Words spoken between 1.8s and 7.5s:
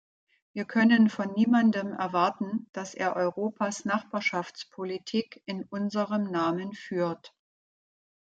erwarten, dass er Europas Nachbarschaftspolitik in unserem Namen führt.